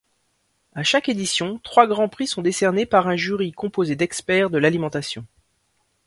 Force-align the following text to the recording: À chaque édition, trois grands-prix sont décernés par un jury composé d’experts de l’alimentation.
À 0.73 0.81
chaque 0.81 1.09
édition, 1.09 1.59
trois 1.59 1.85
grands-prix 1.85 2.25
sont 2.25 2.41
décernés 2.41 2.87
par 2.87 3.07
un 3.07 3.15
jury 3.17 3.51
composé 3.51 3.95
d’experts 3.95 4.49
de 4.49 4.57
l’alimentation. 4.57 5.27